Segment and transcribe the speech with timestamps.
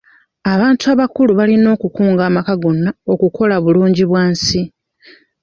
[0.53, 4.61] Abantu abakulu balina okukunga amaka gonna okukola bulungibwansi.